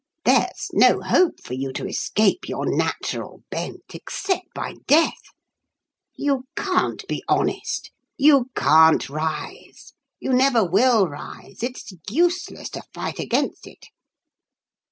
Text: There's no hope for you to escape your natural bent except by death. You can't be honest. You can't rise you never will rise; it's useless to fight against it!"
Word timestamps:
There's 0.25 0.71
no 0.73 0.99
hope 0.99 1.39
for 1.41 1.53
you 1.53 1.71
to 1.73 1.85
escape 1.85 2.49
your 2.49 2.65
natural 2.65 3.43
bent 3.51 3.83
except 3.93 4.47
by 4.55 4.73
death. 4.87 5.21
You 6.15 6.47
can't 6.57 7.07
be 7.07 7.23
honest. 7.27 7.91
You 8.17 8.49
can't 8.57 9.07
rise 9.11 9.93
you 10.19 10.33
never 10.33 10.65
will 10.65 11.07
rise; 11.07 11.61
it's 11.61 11.93
useless 12.09 12.69
to 12.71 12.81
fight 12.95 13.19
against 13.19 13.67
it!" 13.67 13.89